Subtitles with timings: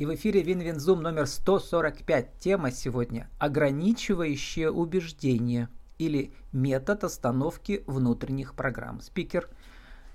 [0.00, 2.38] И в эфире Win-Win Zoom номер 145.
[2.38, 9.02] Тема сегодня– ограничивающее убеждение или метод остановки внутренних программ.
[9.02, 9.50] Спикер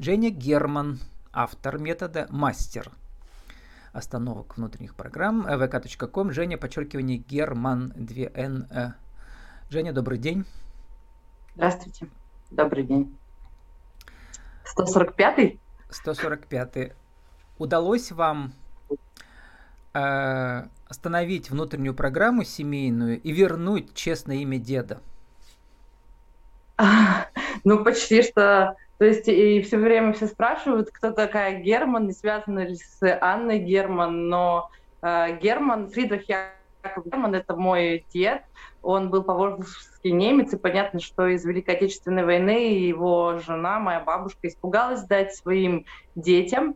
[0.02, 0.98] Дженни Герман,
[1.32, 2.92] автор метода «Мастер»
[3.94, 5.46] остановок внутренних программ.
[5.46, 8.66] vk.com, Женя, подчеркивание, Герман, 2Н.
[8.72, 8.94] Э.
[9.70, 10.46] Женя, добрый день.
[11.54, 12.08] Здравствуйте.
[12.50, 13.16] Добрый день.
[14.76, 15.60] 145-й?
[15.92, 16.94] 145-й.
[17.60, 18.56] Удалось вам
[19.96, 25.02] э, остановить внутреннюю программу семейную и вернуть честное имя деда?
[27.64, 28.76] Ну, почти что.
[29.00, 33.58] То есть и все время все спрашивают, кто такая Герман, не связана ли с Анной
[33.58, 34.70] Герман, но
[35.02, 38.44] э, Герман, Фридрих Яков Герман, это мой дед,
[38.84, 44.48] он был поволжский немец, и понятно, что из Великой Отечественной войны его жена, моя бабушка,
[44.48, 46.76] испугалась дать своим детям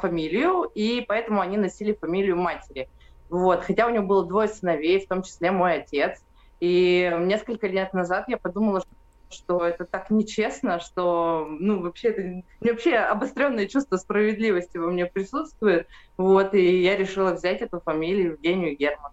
[0.00, 2.88] фамилию, и поэтому они носили фамилию матери.
[3.30, 3.62] Вот.
[3.62, 6.22] Хотя у него было двое сыновей, в том числе мой отец.
[6.60, 8.82] И несколько лет назад я подумала,
[9.30, 15.86] что это так нечестно, что, ну, вообще, это, вообще обостренное чувство справедливости во мне присутствует,
[16.16, 19.12] вот, и я решила взять эту фамилию Евгению Герман.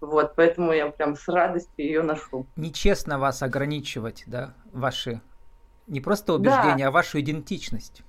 [0.00, 2.46] Вот, поэтому я прям с радостью ее ношу.
[2.56, 5.22] Нечестно вас ограничивать, да, ваши,
[5.86, 6.88] не просто убеждения, да.
[6.88, 8.02] а вашу идентичность.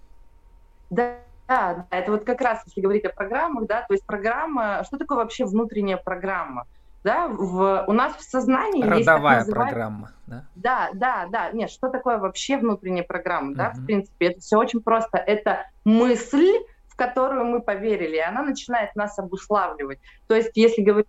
[0.90, 4.98] Да, да, это вот как раз, если говорить о программах, да, то есть программа, что
[4.98, 6.66] такое вообще внутренняя программа?
[7.04, 10.44] Да, в, у нас в сознании Родовая есть программа, да?
[10.56, 11.52] Да, да, да.
[11.52, 15.20] Нет, что такое вообще внутренняя программа, да, в принципе, это все очень просто.
[15.20, 16.52] Это мысль,
[16.88, 20.00] в которую мы поверили, и она начинает нас обуславливать.
[20.28, 21.08] То есть, если говорить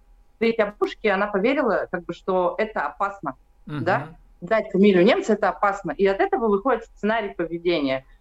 [0.59, 3.79] о бабушке, она поверила, как бы, что это опасно, угу.
[3.81, 4.09] да,
[4.43, 8.05] дать фамилию немца это опасно, и от этого выходит сценарий поведения–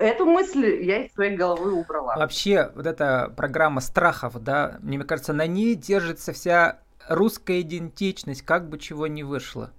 [0.00, 2.16] Эту мысль я из своей головы убрала.
[2.16, 8.70] Вообще, вот эта программа страхов, да, мне кажется, на ней держится вся русская идентичность, как
[8.70, 9.72] бы чего ни вышло.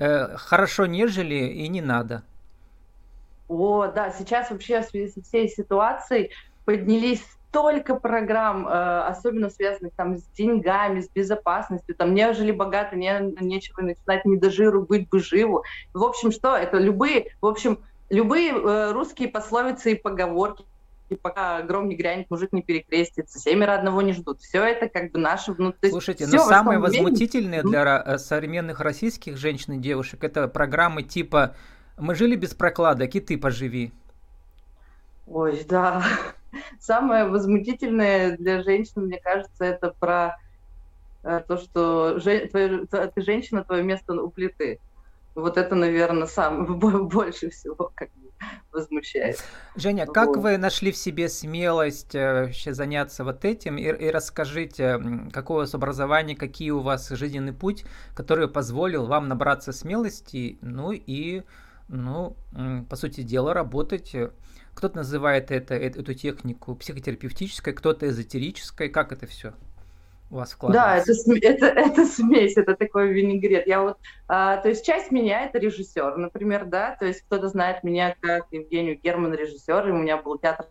[0.00, 2.24] Э, хорошо нежели и не надо.
[3.48, 6.32] О, да, сейчас вообще в связи со всей ситуацией
[6.64, 13.12] поднялись столько программ, э, особенно связанных там с деньгами, с безопасностью, там нежели богато, не,
[13.40, 15.62] нечего начинать не до жиру, быть бы живу.
[15.94, 17.78] В общем, что это любые, в общем,
[18.10, 20.64] любые э, русские пословицы и поговорки,
[21.08, 24.40] и пока гром не грянет, мужик не перекрестится, семеро одного не ждут.
[24.40, 25.90] Все это как бы наше внутри.
[25.90, 31.54] Слушайте, но самое возмутительное для э, современных российских женщин и девушек это программы типа
[31.96, 33.92] «Мы жили без прокладок, и ты поживи».
[35.26, 36.04] Ой, да.
[36.80, 40.36] Самое возмутительное для женщин, мне кажется, это про
[41.22, 44.80] э, то, что же, твоя, ты женщина, твое место у плиты.
[45.40, 46.72] Вот это, наверное, самое
[47.04, 48.30] больше всего как бы
[48.72, 49.42] возмущает.
[49.76, 50.14] Женя, вот.
[50.14, 53.76] как вы нашли в себе смелость э, вообще заняться вот этим?
[53.76, 55.00] И, и расскажите,
[55.32, 57.84] какое у вас образование, какие у вас жизненный путь,
[58.14, 61.42] который позволил вам набраться смелости, ну и,
[61.88, 62.36] ну,
[62.88, 64.14] по сути дела, работать.
[64.74, 68.88] Кто-то называет это, эту технику психотерапевтической, кто-то эзотерической.
[68.88, 69.52] Как это все?
[70.30, 71.12] У вас вкладывается?
[71.14, 73.66] Да, это, это, это смесь, это такой винегрет.
[73.66, 73.98] Я вот,
[74.28, 78.46] а, то есть часть меня это режиссер, например, да, то есть кто-то знает меня как
[78.50, 80.66] Евгению Герман, режиссер, и у меня был театр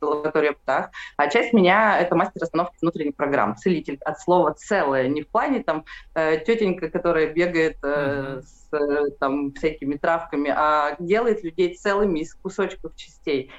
[0.00, 5.22] лаборатория птах, а часть меня это мастер остановки внутренних программ, целитель от слова целое, не
[5.22, 5.84] в плане там
[6.14, 12.34] э, тетенька, которая бегает э, с э, там всякими травками, а делает людей целыми из
[12.34, 13.50] кусочков частей.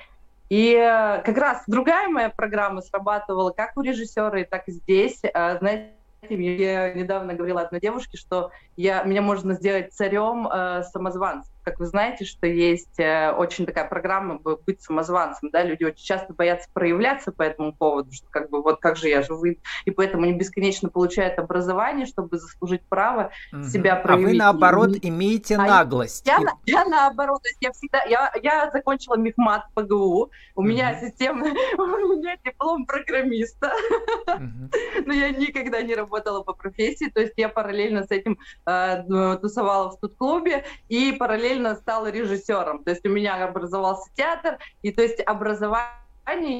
[0.51, 5.21] И э, как раз другая моя программа срабатывала как у режиссера, так и здесь.
[5.33, 5.93] А, знаете,
[6.27, 8.51] я недавно говорила одной девушке, что
[8.81, 11.53] я, меня можно сделать царем э, самозванцем.
[11.63, 16.33] Как вы знаете, что есть э, очень такая программа быть самозванцем, да, люди очень часто
[16.33, 20.23] боятся проявляться по этому поводу, что как бы вот как же я живу, и поэтому
[20.23, 23.63] они бесконечно получают образование, чтобы заслужить право угу.
[23.63, 24.25] себя проявить.
[24.25, 25.09] А вы наоборот и...
[25.09, 26.25] имеете а наглость.
[26.25, 30.67] Я, я, я наоборот, то есть я всегда, я, я закончила мехмат ПГУ, у угу.
[30.67, 31.45] меня система,
[31.77, 31.85] у
[32.17, 33.71] меня диплом программиста,
[34.27, 34.69] угу.
[35.05, 38.39] но я никогда не работала по профессии, то есть я параллельно с этим
[38.71, 42.83] э, тусовала в студ-клубе и параллельно стала режиссером.
[42.83, 46.01] То есть у меня образовался театр, и то есть образование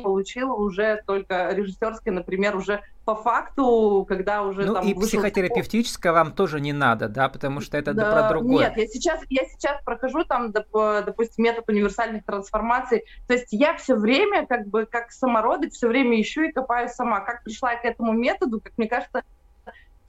[0.04, 5.20] получила уже только режиссерское, например, уже по факту, когда уже ну, там и вышел...
[5.20, 8.70] психотерапевтическое вам тоже не надо, да, потому что это да, про другое.
[8.70, 13.04] Нет, я сейчас, я сейчас прохожу там, допустим, метод универсальных трансформаций.
[13.28, 17.22] То есть я все время, как бы, как самородок, все время ищу и копаю сама.
[17.22, 19.24] Как пришла к этому методу, как мне кажется,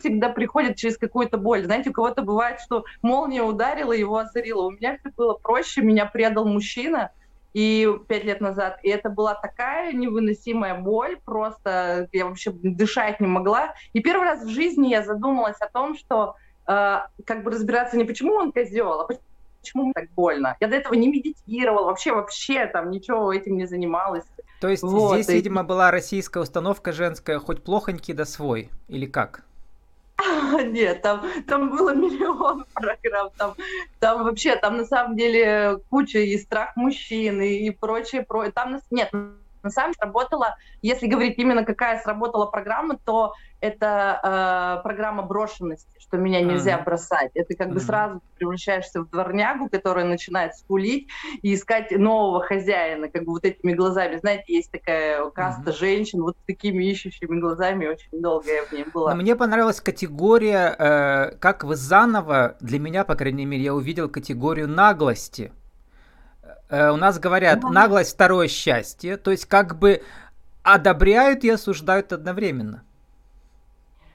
[0.02, 1.64] всегда приходит через какую-то боль.
[1.64, 4.62] Знаете, у кого-то бывает, что молния ударила, его озарила.
[4.62, 7.10] У меня все было проще, меня предал мужчина,
[7.54, 13.26] и пять лет назад, и это была такая невыносимая боль, просто я вообще дышать не
[13.26, 13.74] могла.
[13.92, 16.34] И первый раз в жизни я задумалась о том, что
[16.66, 19.08] э, как бы разбираться не почему он козел, а
[19.60, 20.56] почему мне так больно.
[20.60, 24.24] Я до этого не медитировала, вообще, вообще там ничего этим не занималась.
[24.60, 25.34] То есть вот, здесь, и...
[25.34, 29.44] видимо, была российская установка женская, хоть плохонький да свой, или как?
[30.64, 33.54] Нет, там, там было миллион программ, там,
[33.98, 38.50] там вообще, там на самом деле куча и страх мужчин и, и прочее, про...
[38.50, 39.10] там нет,
[39.62, 44.18] на самом деле работала, если говорить именно какая сработала программа, то это
[44.80, 46.84] э, программа брошенности, что меня нельзя mm-hmm.
[46.84, 47.30] бросать.
[47.34, 47.74] Это как mm-hmm.
[47.74, 51.08] бы сразу превращаешься в дворнягу, которая начинает скулить
[51.42, 54.16] и искать нового хозяина, как бы вот этими глазами.
[54.16, 55.78] Знаете, есть такая каста mm-hmm.
[55.78, 59.14] женщин вот с такими ищущими глазами, очень долго я в ней была.
[59.14, 64.08] Но мне понравилась категория, э, как вы заново, для меня, по крайней мере, я увидел
[64.08, 65.52] категорию наглости.
[66.68, 67.70] Э, у нас говорят, mm-hmm.
[67.70, 70.02] наглость второе счастье, то есть как бы
[70.62, 72.82] одобряют и осуждают одновременно.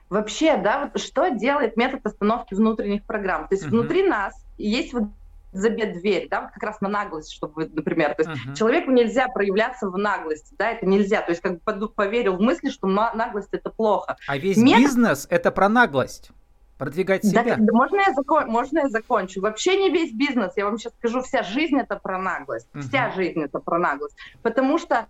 [0.10, 3.48] Вообще, да, вот что делает метод остановки внутренних программ?
[3.50, 3.72] То есть uh-huh.
[3.72, 5.10] внутри нас есть вот
[5.52, 8.56] забед дверь, да, вот как раз на наглость, чтобы, например, то есть uh-huh.
[8.56, 12.70] человеку нельзя проявляться в наглости, да, это нельзя, то есть как бы поверил в мысли,
[12.70, 14.16] что наглость это плохо.
[14.28, 14.82] А весь Метод...
[14.82, 16.32] бизнес это про наглость.
[16.78, 17.44] Продвигать себя.
[17.44, 19.42] Да, да, можно, я закон, можно я закончу?
[19.42, 22.68] Вообще не весь бизнес, я вам сейчас скажу, вся жизнь это про наглость.
[22.74, 22.82] Uh-huh.
[22.82, 24.16] Вся жизнь это про наглость.
[24.44, 25.08] Потому что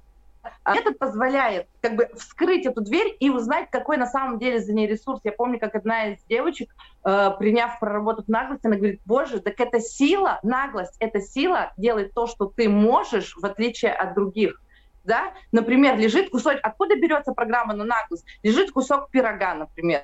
[0.66, 4.88] этот позволяет как бы вскрыть эту дверь и узнать, какой на самом деле за ней
[4.88, 5.20] ресурс.
[5.24, 6.74] Я помню, как одна из девочек,
[7.04, 12.28] э, приняв, проработав наглость, она говорит, боже, так это сила, наглость, это сила делает то,
[12.28, 14.62] что ты можешь, в отличие от других.
[15.04, 15.34] Да?
[15.52, 18.26] Например, лежит кусок, откуда берется программа на наглость?
[18.44, 20.04] Лежит кусок пирога, например,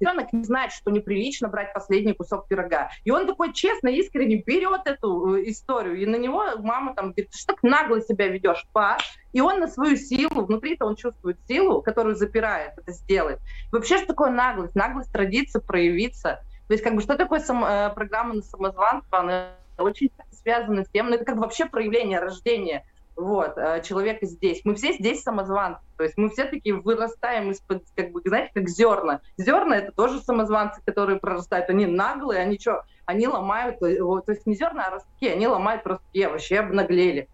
[0.00, 2.90] Ребенок не знает, что неприлично брать последний кусок пирога.
[3.04, 5.96] И он такой честно, искренне берет эту э, историю.
[5.96, 8.98] И на него мама там говорит, что так нагло себя ведешь, па?
[9.32, 13.40] И он на свою силу, внутри-то он чувствует силу, которую запирает это сделать.
[13.72, 14.74] Вообще, что такое наглость?
[14.74, 16.40] Наглость родиться, проявиться.
[16.68, 19.18] То есть, как бы, что такое сам, э, программа на самозванство?
[19.18, 22.84] Она очень связана с тем, ну, это как вообще проявление рождения
[23.16, 24.62] вот, э, человека здесь.
[24.64, 28.68] Мы все здесь самозванцы, то есть мы все такие вырастаем из-под, как бы, знаете, как
[28.68, 29.20] зерна.
[29.36, 31.70] Зерна— это тоже самозванцы, которые прорастают.
[31.70, 32.84] Они наглые, они что?
[33.06, 37.28] Они ломают, э, то есть не зерна, а ростки, они ломают ростки, вообще обнаглели.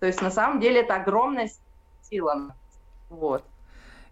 [0.00, 1.50] То есть на самом деле это огромная
[2.02, 2.54] сила.
[3.08, 3.44] Вот.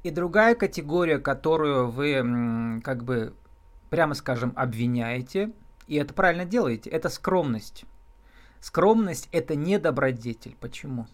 [0.02, 3.34] И другая категория, которую вы, как бы,
[3.90, 5.52] прямо скажем, обвиняете,
[5.86, 7.84] и это правильно делаете, это скромность.
[8.62, 10.56] Скромность– это не добродетель.
[10.60, 11.06] Почему?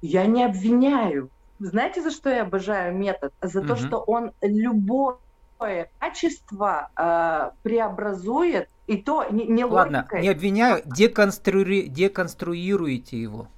[0.00, 1.28] Я не обвиняю.
[1.58, 3.32] Знаете, за что я обожаю метод?
[3.42, 3.68] За угу.
[3.68, 5.18] то, что он любое
[5.98, 10.22] качество э, преобразует, и то не, не Ладно, логикой.
[10.22, 11.88] не обвиняю, деконструи...
[11.88, 13.48] деконструируете его.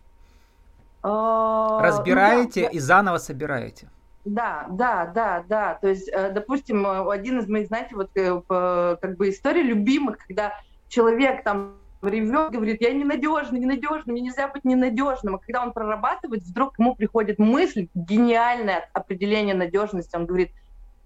[1.02, 3.90] А, Разбираете ну, да, и заново собираете.
[4.24, 5.74] Да, да, да, да.
[5.74, 10.54] То есть, э, допустим, один из моих, знаете, вот э, как бы историй любимых, когда
[10.88, 15.36] человек там ревет, говорит, я ненадежный, ненадежный, мне нельзя быть ненадежным.
[15.36, 20.16] А когда он прорабатывает, вдруг ему приходит мысль, гениальное определение надежности.
[20.16, 20.50] Он говорит,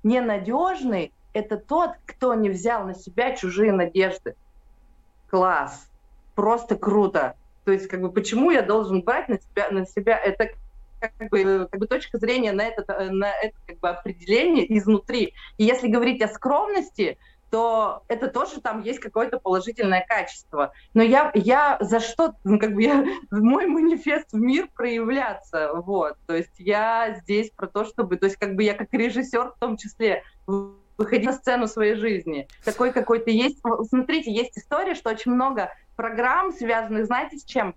[0.03, 4.35] ненадежный– это тот, кто не взял на себя чужие надежды.
[5.29, 5.91] Класс,
[6.35, 7.35] просто круто.
[7.65, 10.51] То есть, как бы, почему я должен брать на себя, на себя это
[11.01, 15.35] как бы, как бы точка зрения на это, на это как бы, определение изнутри.
[15.59, 17.19] И если говорить о скромности,
[17.51, 20.73] то это тоже там есть какое-то положительное качество.
[20.95, 26.17] Но я, я за что, ну, как бы я, мой манифест в мир проявляться, вот,
[26.27, 29.59] то есть я здесь про то, чтобы, то есть как бы я как режиссер в
[29.59, 32.49] том числе выходить на сцену своей жизни.
[32.65, 37.75] Такой какой-то есть, смотрите, есть история, что очень много программ, связанных, знаете, с чем?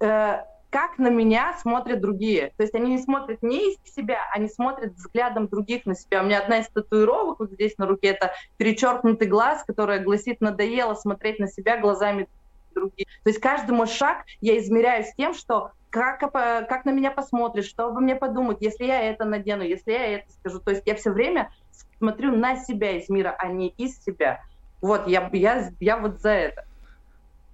[0.00, 0.42] Э,
[0.76, 2.52] как на меня смотрят другие.
[2.58, 6.22] То есть они не смотрят не из себя, они смотрят взглядом других на себя.
[6.22, 10.92] У меня одна из татуировок вот здесь на руке, это перечеркнутый глаз, который гласит «надоело
[10.92, 12.28] смотреть на себя глазами
[12.74, 13.06] других».
[13.24, 17.64] То есть каждый мой шаг я измеряю с тем, что как, как на меня посмотрят,
[17.64, 20.60] что обо мне подумают, если я это надену, если я это скажу.
[20.60, 21.50] То есть я все время
[21.96, 24.42] смотрю на себя из мира, а не из себя.
[24.82, 26.66] Вот, я, я, я вот за это.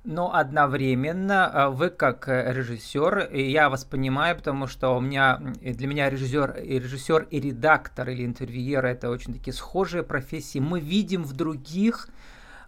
[0.05, 5.41] Но одновременно а, вы как э, режиссер, и я вас понимаю, потому что у меня
[5.61, 10.59] для меня режиссер, и режиссер и редактор или интервьюер это очень такие схожие профессии.
[10.59, 12.09] Мы видим в других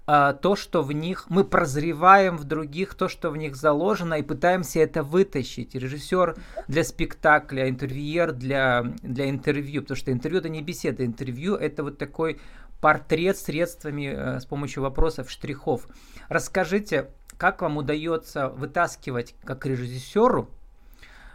[0.06, 4.22] а, то, что в них, мы прозреваем в других то, что в них заложено, и
[4.22, 5.74] пытаемся это вытащить.
[5.74, 6.36] Режиссер
[6.68, 11.96] для спектакля, интервьюер для, для интервью, потому что интервью это не беседа, интервью это вот
[11.96, 12.38] такой
[12.82, 15.88] портрет средствами, э, с помощью вопросов, штрихов.
[16.28, 17.08] Расскажите,
[17.44, 20.48] как вам удается вытаскивать как режиссеру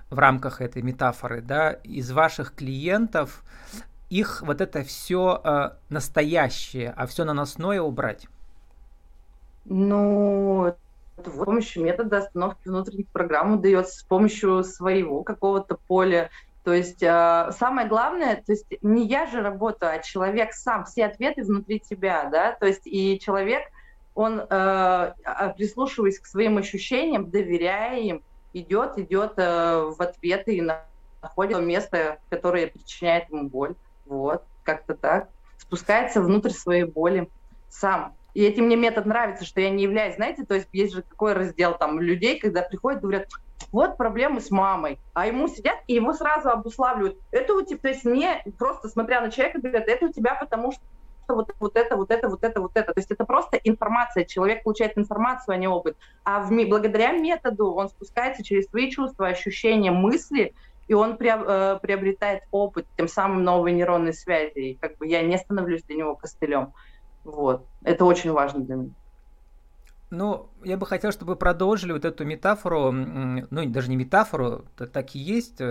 [0.09, 3.43] в рамках этой метафоры, да, из ваших клиентов
[4.09, 8.25] их вот это все э, настоящее, а все наносное убрать?
[9.65, 10.73] Ну,
[11.23, 16.31] с помощью метода остановки внутренних программ удается с помощью своего какого-то поля.
[16.63, 21.05] То есть э, самое главное, то есть не я же работаю, а человек сам, все
[21.05, 23.61] ответы внутри тебя, да, то есть и человек,
[24.15, 28.23] он, э, а, прислушиваясь к своим ощущениям, доверяя им,
[28.53, 30.61] идет, идет э, в ответы и
[31.21, 33.75] находит место, которое причиняет ему боль.
[34.05, 35.29] Вот, как-то так.
[35.57, 37.29] Спускается внутрь своей боли
[37.69, 38.15] сам.
[38.33, 41.33] И этим мне метод нравится, что я не являюсь, знаете, то есть есть же какой
[41.33, 43.27] раздел там людей, когда приходят, говорят,
[43.71, 47.17] вот проблемы с мамой, а ему сидят и его сразу обуславливают.
[47.31, 50.71] Это у тебя, то есть не просто смотря на человека, говорят, это у тебя потому
[50.71, 50.81] что
[51.33, 52.93] вот, вот это, вот это, вот это, вот это.
[52.93, 54.25] То есть это просто информация.
[54.25, 55.97] Человек получает информацию, а не опыт.
[56.23, 60.53] А в, благодаря методу он спускается через свои чувства, ощущения, мысли,
[60.87, 64.59] и он э, приобретает опыт, тем самым новые нейронные связи.
[64.59, 66.73] И как бы я не становлюсь для него костылем.
[67.23, 67.65] Вот.
[67.83, 68.93] Это очень важно для меня.
[70.09, 74.87] Ну, я бы хотел, чтобы вы продолжили вот эту метафору, ну, даже не метафору, это
[74.87, 75.61] так и есть.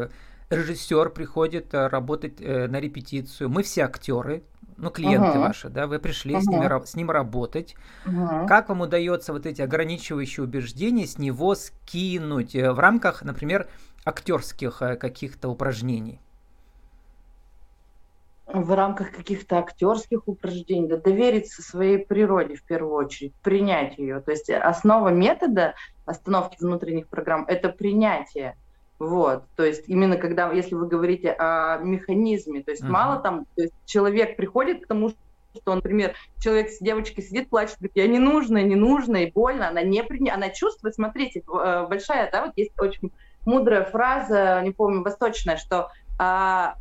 [0.51, 3.51] Режиссер приходит э, работать э, на репетицию.
[3.51, 4.45] Мы все актеры,
[4.79, 5.41] ну, клиенты uh-huh.
[5.41, 6.41] ваши, да, вы пришли uh-huh.
[6.41, 7.75] с, ними, с ним работать.
[8.07, 8.47] Uh-huh.
[8.47, 13.69] Как вам удается вот эти ограничивающие убеждения с него скинуть в рамках, например,
[14.05, 16.21] актерских э, каких-то упражнений?
[18.47, 24.21] В рамках каких-то актерских упражнений, да, довериться своей природе в первую очередь, принять ее.
[24.21, 25.75] То есть основа метода
[26.07, 28.57] остановки внутренних программ– это принятие.
[28.99, 32.91] Вот, то есть именно когда, если вы говорите о механизме, то есть uh-huh.
[32.91, 35.11] мало там, то есть человек приходит к тому,
[35.55, 39.69] что, например, человек с девочкой сидит, плачет, говорит, я не нужна, не нужна, и больно,
[39.69, 40.35] она не приня...
[40.35, 43.13] она чувствует, смотрите, э, большая, да, вот есть очень
[43.45, 46.75] мудрая фраза, не помню, восточная, что а,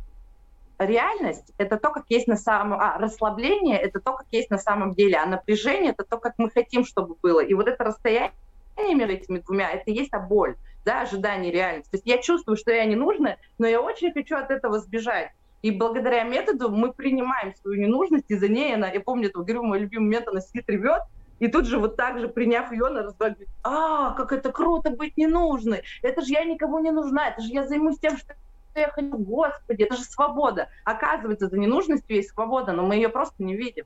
[0.78, 2.80] реальность— это то, как есть на самом...
[2.80, 6.50] А, расслабление— это то, как есть на самом деле, а напряжение— это то, как мы
[6.50, 7.40] хотим, чтобы было.
[7.40, 8.32] И вот это расстояние
[8.76, 10.56] между этими двумя— это и есть а боль,
[10.88, 11.90] да, ожидание реальности.
[11.90, 15.32] То есть я чувствую, что я не нужна, но я очень хочу от этого сбежать.
[15.60, 19.64] И благодаря методу мы принимаем свою ненужность, и за ней она, я помню, это, говорю,
[19.64, 21.02] мой любимый метод, она сидит, ревет,
[21.40, 25.18] и тут же вот так же, приняв ее, она разговаривает, а, как это круто быть
[25.18, 28.32] ненужной, это же я никому не нужна, это же я займусь тем, что
[28.74, 30.70] я хочу, господи, это же свобода.
[30.84, 33.84] Оказывается, за ненужностью есть свобода, но мы ее просто не видим.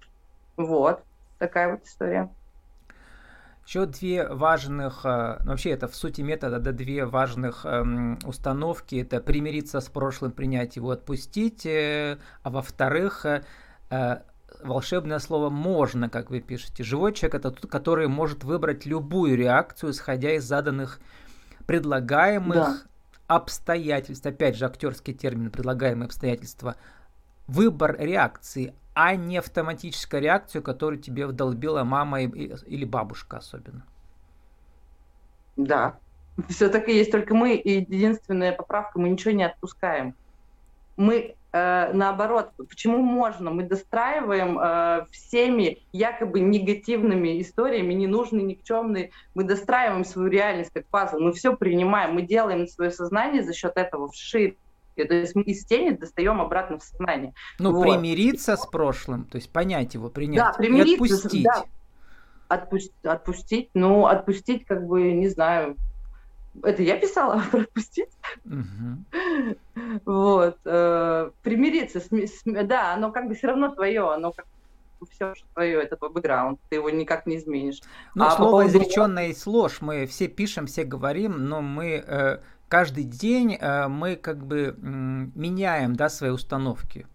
[0.56, 1.02] Вот,
[1.40, 2.30] такая вот история.
[3.72, 8.96] Еще две важных, э, ну, вообще это в сути метода, да, две важных эм, установки.
[8.96, 11.64] Это примириться с прошлым, принять его, отпустить.
[11.64, 14.18] Э, а во-вторых, э,
[14.62, 16.84] волшебное слово «можно», как вы пишете.
[16.84, 21.00] Живой человек– это тот, который может выбрать любую реакцию, исходя из заданных
[21.66, 22.76] предлагаемых да.
[23.26, 24.26] обстоятельств.
[24.26, 26.76] Опять же, актерский термин «предлагаемые обстоятельства».
[27.46, 33.84] Выбор реакции, а не автоматическая реакция, которую тебе вдолбила мама или бабушка особенно.
[35.56, 35.98] Да,
[36.48, 40.14] все так и есть, только мы, единственная поправка, мы ничего не отпускаем.
[40.96, 43.50] Мы э, наоборот, почему можно?
[43.50, 51.18] Мы достраиваем э, всеми якобы негативными историями, ненужные, никчемные, мы достраиваем свою реальность как пазл,
[51.18, 54.56] мы все принимаем, мы делаем свое сознание за счет этого вширь.
[54.96, 57.34] То есть мы из тени достаем обратно в сознание.
[57.58, 57.82] Ну, вот.
[57.82, 61.44] примириться с прошлым, то есть понять его, принять да, примириться, и отпустить.
[61.44, 61.64] Да.
[62.48, 65.76] Отпустить, отпустить, ну, отпустить, как бы, не знаю,
[66.62, 68.10] это я писала пропустить.
[68.44, 70.00] Угу.
[70.04, 70.58] Вот.
[70.64, 74.46] Э, примириться, с, с, да, оно как бы все равно твое, оно как
[75.10, 77.80] все твое, это твой бэкграунд, ты его никак не изменишь.
[78.14, 78.68] Ну, а слово поводу...
[78.68, 82.38] изреченное есть ложь, мы все пишем, все говорим, но мы э,
[82.72, 87.06] каждый день э, мы как бы меняем, да, свои установки.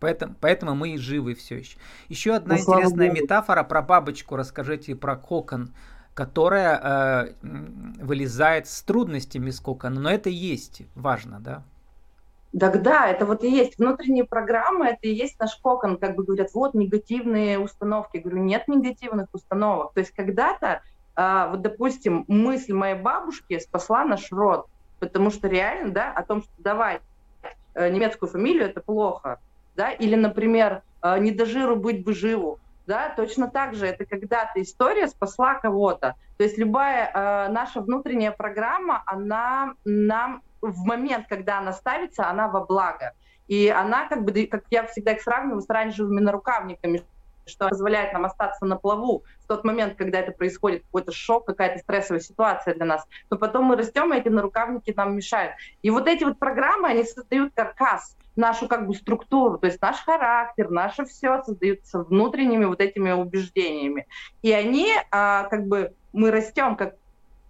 [0.00, 1.76] Поэтому, поэтому мы и живы все еще.
[2.08, 4.36] Еще одна ну, интересная метафора про бабочку.
[4.36, 5.74] Расскажите про кокон
[6.14, 7.32] которая э,
[8.00, 11.64] вылезает с трудностями из кокона, но это есть важно, да?
[12.56, 16.22] Так да, это вот и есть внутренние программы, это и есть наш кокон, как бы
[16.22, 18.18] говорят, вот негативные установки.
[18.18, 19.92] Я говорю, нет негативных установок.
[19.92, 20.82] То есть когда-то,
[21.16, 26.42] э, вот допустим, мысль моей бабушки спасла наш род, потому что реально, да, о том,
[26.42, 27.00] что давай
[27.74, 29.38] э, немецкую фамилию, это плохо,
[29.76, 34.04] да, или, например, э, не до жиру быть бы живу, да, точно так же это
[34.04, 36.14] когда-то история спасла кого-то.
[36.36, 42.48] То есть любая э, наша внутренняя программа, она нам в момент, когда она ставится, она
[42.48, 43.12] во благо.
[43.46, 47.02] И она как бы, как я всегда их сравниваю с оранжевыми нарукавниками,
[47.46, 51.78] что позволяет нам остаться на плаву в тот момент, когда это происходит, какой-то шок, какая-то
[51.78, 53.06] стрессовая ситуация для нас.
[53.30, 55.54] Но потом мы растем, и эти нарукавники нам мешают.
[55.82, 59.98] И вот эти вот программы, они создают каркас, нашу как бы структуру, то есть наш
[59.98, 64.06] характер, наше все создаются внутренними вот этими убеждениями.
[64.42, 66.94] И они а, как бы, мы растем как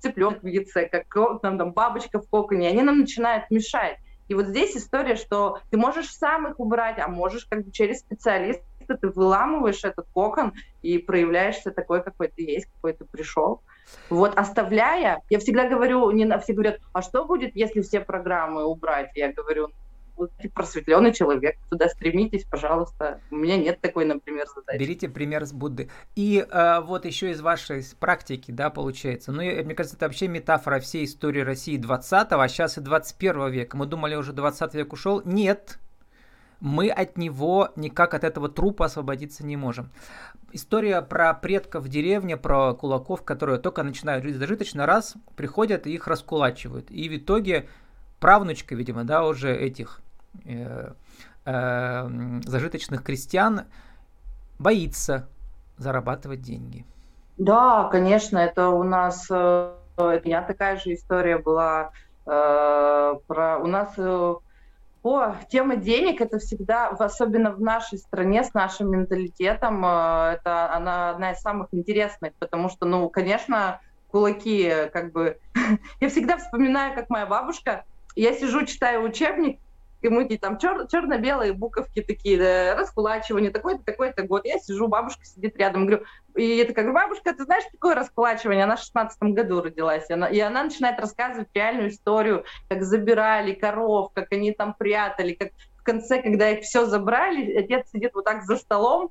[0.01, 1.07] цыпленок в яйце, как
[1.41, 3.99] там, там, бабочка в коконе, они нам начинают мешать.
[4.29, 8.01] И вот здесь история, что ты можешь сам их убрать, а можешь как бы через
[8.01, 13.63] специалиста ты выламываешь этот кокон и проявляешься такой, какой ты есть, какой ты пришел.
[14.11, 18.65] Вот оставляя, я всегда говорю, не на все говорят, а что будет, если все программы
[18.65, 19.11] убрать?
[19.15, 19.71] Я говорю,
[20.17, 23.21] будете просветленный человек, туда стремитесь, пожалуйста.
[23.31, 24.79] У меня нет такой, например, задачи.
[24.79, 25.91] Берите пример с Будды.
[26.15, 29.33] И э, вот еще из вашей практики, да, получается.
[29.33, 33.51] Ну, и, мне кажется, это вообще метафора всей истории России 20-го, а сейчас и 21
[33.51, 33.77] века.
[33.77, 35.23] Мы думали, уже 20 век ушел.
[35.25, 35.79] Нет,
[36.61, 39.91] мы от него никак от этого трупа освободиться не можем.
[40.53, 45.95] История про предков в деревне, про кулаков, которые только начинают жить зажиточно, раз приходят и
[45.95, 46.91] их раскулачивают.
[46.91, 47.69] И в итоге
[48.21, 50.01] правнучка, видимо, да, уже этих
[50.45, 50.93] э,
[51.45, 53.63] э, зажиточных крестьян
[54.59, 55.29] боится
[55.77, 56.87] зарабатывать деньги.
[57.37, 61.91] Да, конечно, это у нас, э, у меня такая же история была.
[62.27, 64.35] Э, про, у нас э,
[65.05, 71.11] о, тема денег это всегда, особенно в нашей стране с нашим менталитетом, э, это она
[71.11, 73.81] одна из самых интересных, потому что, ну, конечно,
[74.11, 75.39] кулаки, как бы,
[76.01, 77.85] я всегда вспоминаю, как моя бабушка,
[78.17, 79.61] я сижу, читаю учебник,
[80.05, 84.45] и мы там чер- черно-белые буковки такие, да, раскулачивание, такой-то, такой-то год.
[84.45, 88.65] Я сижу, бабушка сидит рядом, говорю, и я такая, бабушка, ты знаешь, такое раскулачивание?
[88.65, 93.55] Она в 16 году родилась, и она, и она начинает рассказывать реальную историю, как забирали
[93.55, 98.25] коров, как они там прятали, как в конце, когда их все забрали, отец сидит вот
[98.25, 99.11] так за столом,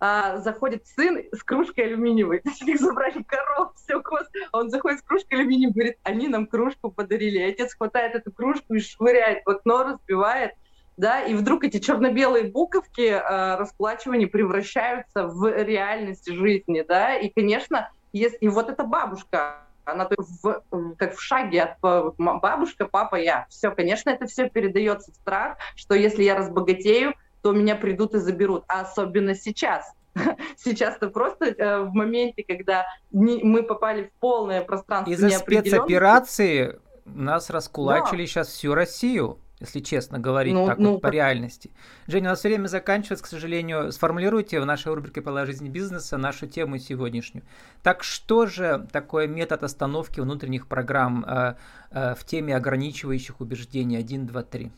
[0.00, 2.42] а, заходит сын с кружкой алюминиевой.
[2.66, 4.26] Их забрали коров, все, кос.
[4.52, 7.38] Он заходит с кружкой алюминиевой, говорит, они нам кружку подарили.
[7.38, 10.52] И отец хватает эту кружку и швыряет в окно, разбивает.
[10.96, 17.88] Да, и вдруг эти черно-белые буковки э, расплачивания превращаются в реальность жизни, да, и, конечно,
[18.12, 20.62] если, и вот эта бабушка, она в,
[20.98, 21.78] как в шаге от
[22.18, 23.46] бабушка, папа, я.
[23.48, 28.18] Все, конечно, это все передается в страх, что если я разбогатею, то меня придут и
[28.18, 28.64] заберут.
[28.68, 29.92] А особенно сейчас.
[30.56, 37.50] Сейчас-то просто э, в моменте, когда не, мы попали в полное пространство Из-за спецоперации нас
[37.50, 38.26] раскулачили да.
[38.26, 41.70] сейчас всю Россию если честно говорить ну, так ну, вот по реальности.
[42.06, 43.90] Женя, у нас время заканчивается, к сожалению.
[43.90, 47.44] Сформулируйте в нашей рубрике «Пола жизни бизнеса» нашу тему сегодняшнюю.
[47.82, 51.54] Так что же такое метод остановки внутренних программ э,
[51.90, 54.72] э, в теме ограничивающих убеждений 1, 2, 3?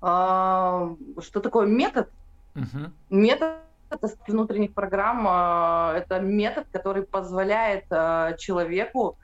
[0.00, 2.08] А, что такое метод?
[2.54, 2.92] Угу.
[3.10, 3.56] Метод
[4.26, 9.16] внутренних программ а, это метод, который позволяет а, человеку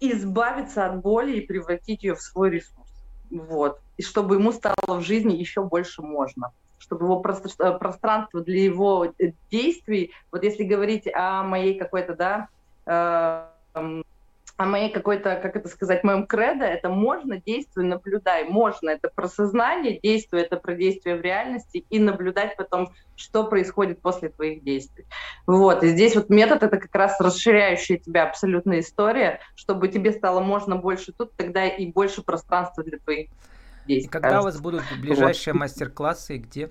[0.00, 2.88] избавиться от боли и превратить ее в свой ресурс.
[3.30, 3.80] Вот.
[3.96, 6.52] И чтобы ему стало в жизни еще больше можно.
[6.78, 13.52] Чтобы его пространство для его э, действий, вот если говорить о моей какой-то, да,
[14.60, 18.44] о моей какой-то, как это сказать, моем кредо, это можно, действуй, наблюдай.
[18.44, 24.02] Можно, это про сознание, действуй, это про действие в реальности и наблюдать потом, что происходит
[24.02, 25.06] после твоих действий.
[25.46, 30.40] Вот, и здесь вот метод— это как раз расширяющая тебя абсолютная история, чтобы тебе стало
[30.40, 33.30] можно больше тут, тогда и больше пространства для твоих
[33.86, 34.08] действий.
[34.08, 34.42] И когда кажется.
[34.42, 35.60] у вас будут ближайшие вот.
[35.60, 36.68] мастер-классы и где?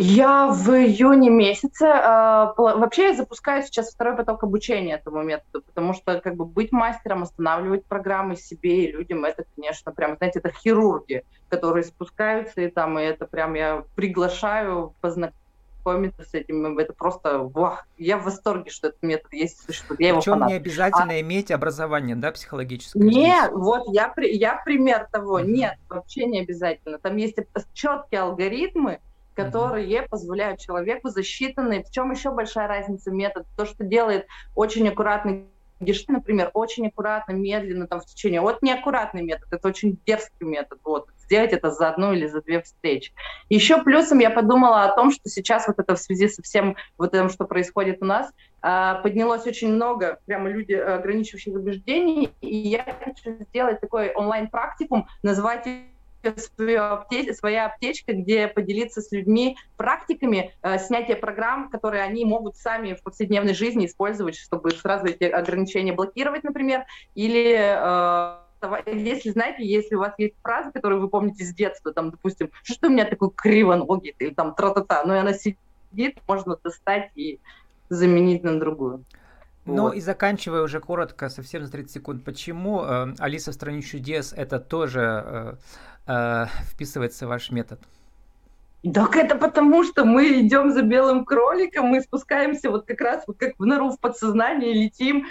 [0.00, 1.86] Я в июне месяце.
[1.86, 6.70] Э, вообще я запускаю сейчас второй поток обучения этому методу, потому что как бы быть
[6.70, 12.68] мастером, останавливать программы себе и людям, это, конечно, прям, знаете, это хирурги, которые спускаются, и
[12.68, 16.78] там, и это прям я приглашаю познакомиться с этим.
[16.78, 20.00] Это просто, вах, я в восторге, что этот метод есть, существует.
[20.00, 21.20] Я Причем не обязательно а...
[21.20, 23.00] иметь образование, да, психологическое?
[23.00, 23.58] Нет, здесь.
[23.58, 25.40] вот я, я пример того.
[25.40, 25.46] Mm-hmm.
[25.46, 26.98] Нет, вообще не обязательно.
[26.98, 27.36] Там есть
[27.72, 29.00] четкие алгоритмы,
[29.38, 34.88] которые позволяют человеку за считанные, в чем еще большая разница метод, то, что делает очень
[34.88, 35.46] аккуратный
[35.80, 38.40] Гешт, например, очень аккуратно, медленно там в течение.
[38.40, 40.80] Вот неаккуратный метод, это очень дерзкий метод.
[40.82, 43.12] Вот сделать это за одну или за две встречи.
[43.48, 47.14] Еще плюсом я подумала о том, что сейчас вот это в связи со всем вот
[47.14, 52.84] этим, что происходит у нас, а, поднялось очень много прямо люди ограничивающих убеждений, и я
[53.04, 55.68] хочу сделать такой онлайн-практикум, назвать
[56.36, 57.32] свою апте...
[57.34, 63.02] своя аптечка, где поделиться с людьми практиками э, снятия программ, которые они могут сами в
[63.02, 68.38] повседневной жизни использовать, чтобы сразу эти ограничения блокировать, например, или э,
[68.86, 72.88] если, знаете, если у вас есть фраза, которую вы помните с детства, там, допустим, что
[72.88, 77.38] у меня такой кривоногий, или там тра-та-та, но она сидит, можно достать и
[77.88, 79.04] заменить на другую.
[79.64, 79.94] Ну вот.
[79.94, 84.60] и заканчивая уже коротко, совсем за 30 секунд, почему э, Алиса в стране чудес это
[84.60, 85.54] тоже э,
[86.08, 87.80] э, вписывается ваш метод?
[88.94, 93.36] Так это потому, что мы идем за белым кроликом, мы спускаемся вот как раз вот
[93.38, 95.26] как в нору в подсознание, летим,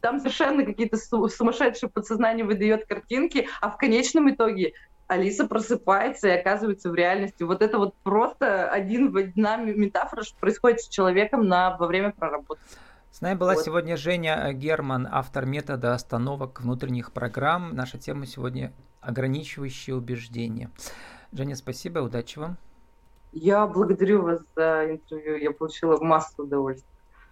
[0.00, 4.74] там совершенно какие-то сумасшедшие подсознание выдает картинки, а в конечном итоге
[5.08, 7.42] Алиса просыпается и оказывается в реальности.
[7.42, 12.12] Вот это вот просто один в одна метафора, что происходит с человеком на, во время
[12.12, 12.62] проработки.
[13.10, 13.64] С нами была вот.
[13.64, 17.74] сегодня Женя Герман, автор метода остановок внутренних программ.
[17.74, 18.72] Наша тема сегодня
[19.08, 20.70] ограничивающие убеждения.
[21.32, 22.58] Женя, спасибо, удачи вам.
[23.32, 26.97] Я благодарю вас за интервью, я получила массу удовольствия.